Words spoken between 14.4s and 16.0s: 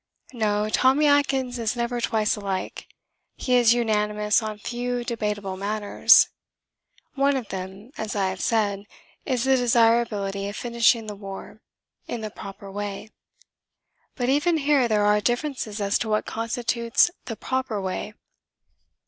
here there are differences as